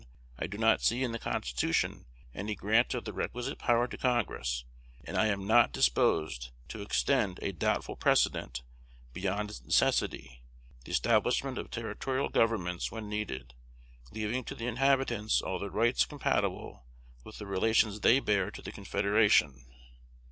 I 0.39 0.47
do 0.47 0.57
not 0.57 0.81
see 0.81 1.03
in 1.03 1.11
the 1.11 1.19
Constitution 1.19 2.07
any 2.33 2.55
grant 2.55 2.95
of 2.95 3.05
the 3.05 3.13
requisite 3.13 3.59
power 3.59 3.87
to 3.87 3.99
Congress; 3.99 4.65
and 5.03 5.15
I 5.15 5.27
am 5.27 5.45
not 5.45 5.71
disposed 5.71 6.49
to 6.69 6.81
extend 6.81 7.37
a 7.43 7.51
doubtful 7.51 7.95
precedent 7.95 8.63
beyond 9.13 9.51
its 9.51 9.61
necessity, 9.61 10.41
the 10.85 10.91
establishment 10.91 11.59
of 11.59 11.69
territorial 11.69 12.29
governments 12.29 12.91
when 12.91 13.09
needed, 13.09 13.53
leaving 14.11 14.43
to 14.45 14.55
the 14.55 14.65
inhabitants 14.65 15.39
all 15.39 15.59
the 15.59 15.69
rights 15.69 16.03
compatible 16.07 16.83
with 17.23 17.37
the 17.37 17.45
relations 17.45 17.99
they 17.99 18.19
bear 18.19 18.49
to 18.49 18.63
the 18.63 18.71
Confederation." 18.71 19.67